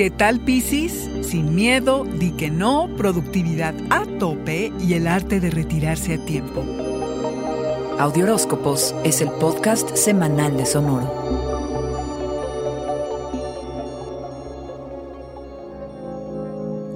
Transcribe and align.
¿Qué 0.00 0.10
tal 0.10 0.40
Piscis? 0.40 1.10
Sin 1.20 1.54
miedo, 1.54 2.04
di 2.04 2.30
que 2.30 2.50
no, 2.50 2.88
productividad 2.96 3.74
a 3.90 4.06
tope 4.18 4.72
y 4.80 4.94
el 4.94 5.06
arte 5.06 5.40
de 5.40 5.50
retirarse 5.50 6.14
a 6.14 6.24
tiempo. 6.24 6.64
Audioróscopos 7.98 8.94
es 9.04 9.20
el 9.20 9.28
podcast 9.32 9.94
semanal 9.94 10.56
de 10.56 10.64
Sonoro. 10.64 11.49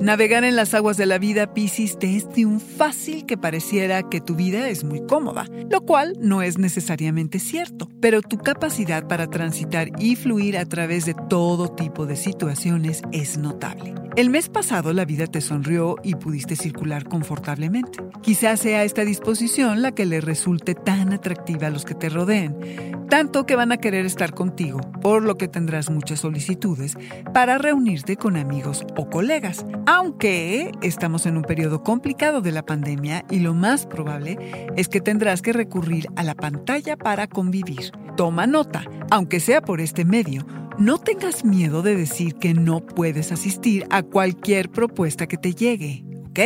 Navegar 0.01 0.45
en 0.45 0.57
las 0.57 0.75
aguas 0.75 0.97
de 0.97 1.07
la 1.07 1.19
vida, 1.19 1.55
Piscis, 1.55 1.99
te 1.99 2.17
es 2.17 2.29
de 2.35 2.45
un 2.45 2.61
fácil 2.61 3.25
que 3.27 3.39
pareciera 3.39 4.03
que 4.09 4.21
tu 4.21 4.35
vida 4.35 4.69
es 4.69 4.85
muy 4.85 5.01
cómoda, 5.07 5.47
lo 5.71 5.81
cual 5.81 6.15
no 6.21 6.43
es 6.43 6.59
necesariamente 6.59 7.39
cierto, 7.39 7.89
pero 8.01 8.21
tu 8.21 8.37
capacidad 8.39 9.07
para 9.07 9.29
transitar 9.29 9.91
y 9.99 10.17
fluir 10.17 10.59
a 10.59 10.67
través 10.67 11.07
de 11.07 11.15
todo 11.29 11.69
tipo 11.69 12.07
de 12.07 12.17
situaciones 12.17 13.03
es 13.13 13.39
notable. 13.39 13.95
El 14.17 14.31
mes 14.31 14.49
pasado 14.49 14.93
la 14.93 15.05
vida 15.05 15.27
te 15.27 15.41
sonrió 15.41 15.97
y 16.03 16.15
pudiste 16.15 16.55
circular 16.55 17.09
confortablemente. 17.09 17.99
Quizás 18.23 18.61
sea 18.61 18.85
esta 18.85 19.05
disposición 19.05 19.83
la 19.83 19.93
que 19.93 20.07
le 20.07 20.21
resulte 20.21 20.75
tan 20.75 21.13
atractiva 21.13 21.69
a 21.69 21.71
los 21.71 21.85
que 21.85 21.95
te 21.95 22.09
rodeen, 22.11 22.94
tanto 23.09 23.47
que 23.47 23.57
van 23.57 23.73
a 23.73 23.77
querer 23.77 24.07
estar 24.07 24.35
contigo, 24.35 24.81
por 25.01 25.23
lo 25.23 25.37
que 25.37 25.49
tendrás 25.49 25.91
muchas 25.91 26.21
solicitudes 26.21 26.97
para 27.33 27.59
reunirte 27.59 28.17
con 28.17 28.37
amigos 28.37 28.85
o 28.97 29.09
colegas, 29.09 29.65
aunque 29.87 30.73
estamos 30.83 31.27
en 31.27 31.37
un 31.37 31.43
periodo 31.43 31.83
complicado 31.83 32.41
de 32.41 32.53
la 32.53 32.65
pandemia 32.65 33.25
y 33.31 33.41
lo 33.41 33.55
más 33.55 33.87
probable 33.87 34.39
es 34.77 34.89
que 34.89 35.01
tendrás 35.01 35.43
que 35.43 35.53
recurrir 35.53 36.09
a 36.17 36.23
la 36.23 36.35
pantalla 36.35 36.97
para 36.97 37.27
convivir. 37.27 37.93
Toma 38.17 38.47
nota, 38.47 38.85
aunque 39.11 39.41
sea 39.41 39.61
por 39.61 39.81
este 39.81 40.05
medio, 40.05 40.47
no 40.79 40.99
tengas 40.99 41.45
miedo 41.45 41.83
de 41.83 41.97
decir 41.97 42.35
que 42.35 42.55
no 42.55 42.85
puedes 42.85 43.33
asistir 43.33 43.87
a 43.91 44.03
cualquier 44.03 44.71
propuesta 44.71 45.27
que 45.27 45.37
te 45.37 45.55
llegue, 45.55 46.05
¿ok? 46.29 46.41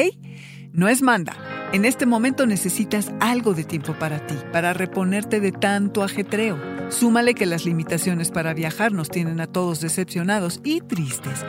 No 0.73 0.89
es 0.89 1.03
manda. 1.03 1.58
En 1.71 1.85
este 1.85 2.07
momento 2.07 2.47
necesitas 2.47 3.13
algo 3.21 3.53
de 3.53 3.63
tiempo 3.63 3.93
para 3.93 4.27
ti, 4.27 4.35
para 4.53 4.73
reponerte 4.73 5.39
de 5.39 5.53
tanto 5.53 6.03
ajetreo. 6.03 6.59
Súmale 6.89 7.35
que 7.35 7.45
las 7.45 7.67
limitaciones 7.67 8.31
para 8.31 8.55
viajar 8.55 8.93
nos 8.93 9.11
tienen 9.11 9.39
a 9.41 9.47
todos 9.47 9.83
decepcionados 9.83 10.61
y 10.65 10.81
tristes. 10.81 11.45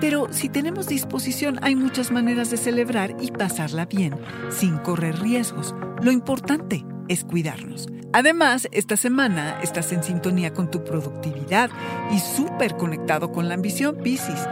Pero 0.00 0.28
si 0.30 0.48
tenemos 0.48 0.86
disposición 0.86 1.58
hay 1.62 1.74
muchas 1.74 2.12
maneras 2.12 2.52
de 2.52 2.56
celebrar 2.56 3.16
y 3.20 3.32
pasarla 3.32 3.86
bien, 3.86 4.14
sin 4.48 4.78
correr 4.78 5.18
riesgos. 5.20 5.74
Lo 6.00 6.12
importante 6.12 6.84
es 7.08 7.24
cuidarnos. 7.24 7.88
Además, 8.12 8.68
esta 8.70 8.96
semana 8.96 9.58
estás 9.60 9.90
en 9.90 10.04
sintonía 10.04 10.54
con 10.54 10.70
tu 10.70 10.84
productividad 10.84 11.68
y 12.12 12.20
súper 12.20 12.76
conectado 12.76 13.32
con 13.32 13.48
la 13.48 13.54
ambición 13.54 13.96
Pisces. 13.96 14.46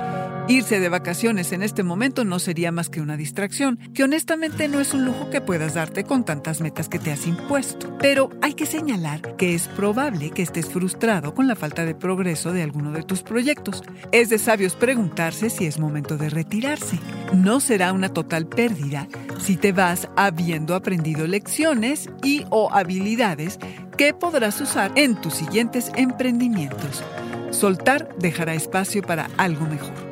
Irse 0.48 0.80
de 0.80 0.88
vacaciones 0.88 1.52
en 1.52 1.62
este 1.62 1.84
momento 1.84 2.24
no 2.24 2.40
sería 2.40 2.72
más 2.72 2.88
que 2.88 3.00
una 3.00 3.16
distracción, 3.16 3.78
que 3.94 4.02
honestamente 4.02 4.66
no 4.66 4.80
es 4.80 4.92
un 4.92 5.04
lujo 5.04 5.30
que 5.30 5.40
puedas 5.40 5.74
darte 5.74 6.02
con 6.02 6.24
tantas 6.24 6.60
metas 6.60 6.88
que 6.88 6.98
te 6.98 7.12
has 7.12 7.28
impuesto. 7.28 7.96
Pero 7.98 8.28
hay 8.42 8.54
que 8.54 8.66
señalar 8.66 9.36
que 9.36 9.54
es 9.54 9.68
probable 9.68 10.30
que 10.30 10.42
estés 10.42 10.68
frustrado 10.68 11.32
con 11.32 11.46
la 11.46 11.54
falta 11.54 11.84
de 11.84 11.94
progreso 11.94 12.52
de 12.52 12.62
alguno 12.62 12.90
de 12.90 13.04
tus 13.04 13.22
proyectos. 13.22 13.84
Es 14.10 14.30
de 14.30 14.38
sabios 14.38 14.74
preguntarse 14.74 15.48
si 15.48 15.66
es 15.66 15.78
momento 15.78 16.16
de 16.16 16.28
retirarse. 16.28 16.98
No 17.32 17.60
será 17.60 17.92
una 17.92 18.08
total 18.08 18.46
pérdida 18.46 19.06
si 19.38 19.56
te 19.56 19.70
vas 19.70 20.08
habiendo 20.16 20.74
aprendido 20.74 21.26
lecciones 21.28 22.10
y 22.24 22.44
o 22.50 22.72
habilidades 22.72 23.58
que 23.96 24.12
podrás 24.12 24.60
usar 24.60 24.90
en 24.96 25.14
tus 25.20 25.34
siguientes 25.34 25.92
emprendimientos. 25.94 27.04
Soltar 27.52 28.08
dejará 28.18 28.54
espacio 28.54 29.02
para 29.02 29.30
algo 29.36 29.66
mejor. 29.66 30.11